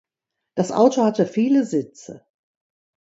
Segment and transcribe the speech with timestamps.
[0.55, 2.25] Das Auto hatte viele Sitze